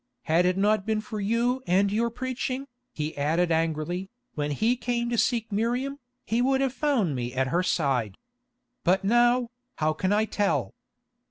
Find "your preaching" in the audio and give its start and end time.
1.91-2.65